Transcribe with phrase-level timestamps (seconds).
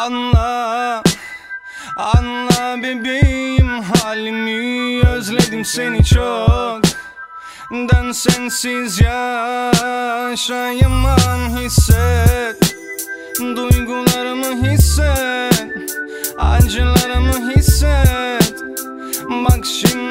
[0.00, 1.02] Anla
[1.96, 6.82] Anla bebeğim halimi Özledim seni çok.
[7.70, 9.80] Dön sensiz yaşayamam
[11.56, 12.76] hisset.
[13.40, 15.70] Duygularımı hisset
[16.38, 18.54] Acılarımı hisset.
[19.28, 20.09] Bak şimdi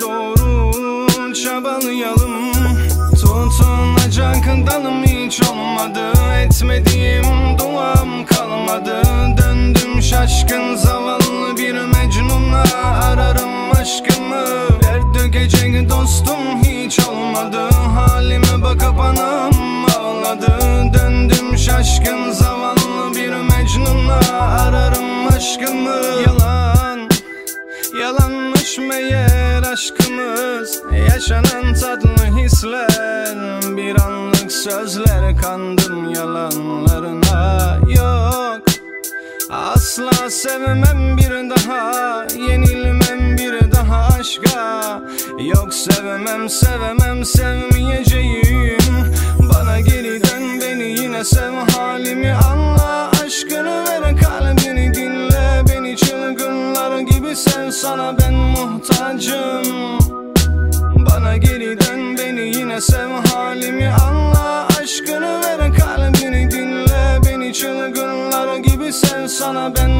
[0.00, 2.52] doğru çabalayalım.
[3.20, 6.12] Tutunacak dalım hiç olmadı.
[6.38, 9.02] Etmediğim duam kalmadı.
[9.38, 12.64] Döndüm şaşkın zavallı bir mecnuna
[13.04, 14.44] Ararım aşkımı.
[14.82, 17.70] Dert dökecek dostum hiç olmadı.
[17.94, 20.58] Halime bakıp anam ağladı.
[20.94, 26.00] Döndüm şaşkın zavallı bir mecnuna Ararım aşkımı.
[26.26, 27.08] Yalan
[28.00, 29.41] Yalanmış meğer
[29.72, 33.36] aşkımız Yaşanan tatlı hisler.
[33.76, 37.78] Bir anlık sözler kandım yalanlarına.
[37.88, 38.62] Yok
[39.50, 45.02] Asla sevmem bir daha Yenilmem bir daha aşka.
[45.38, 48.41] Yok sevmem sevmem sevmeyeceğim
[58.20, 59.98] ben muhtacım.
[61.06, 64.68] Bana geri dön beni yine sev halimi anla.
[64.82, 67.18] Aşkını ver kalbini dinle.
[67.26, 69.91] Beni çılgınlar gibi sev sana ben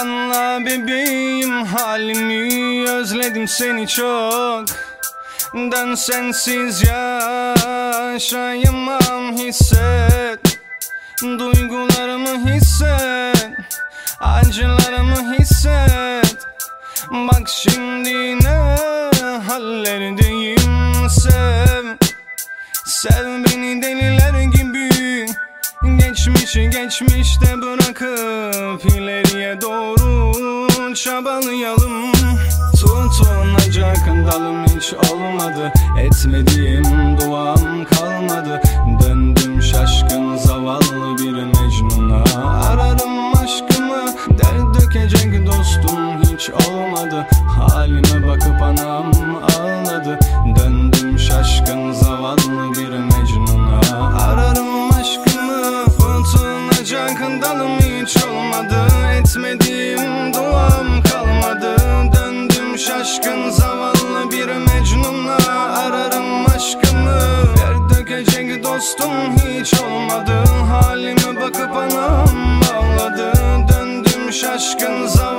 [0.00, 4.64] Anla bebeğim halimi Özledim seni çok.
[5.54, 6.82] Dön sensiz
[8.02, 8.12] yaşayamam
[9.36, 10.40] hisset.
[11.22, 13.50] Duygularımı hisset
[14.20, 16.36] Acılarımı hisset.
[17.10, 18.76] Bak şimdi ne
[19.46, 21.84] hallerdeyim Sev.
[22.84, 24.90] Sev beni deliler gibi.
[25.98, 28.94] Geçmişi geçmişte bırakıp
[29.60, 32.12] doğru çabalayalım.
[32.80, 35.72] Tutunacak dalım hiç olmadı.
[35.98, 38.60] Etmediğim duam kalmadı.
[39.02, 42.24] Döndüm şaşkın zavallı bir mecnuna.
[42.68, 44.06] Ararım aşkımı
[44.38, 47.26] dert dökecek dostum hiç olmadı.
[47.58, 49.12] Halime bakıp anam
[49.58, 50.18] ağladı.
[50.56, 52.99] Döndüm şaşkın zavallı bir
[71.50, 73.32] bakıp ağladı.
[73.68, 75.29] Döndüm şaşkın zavallı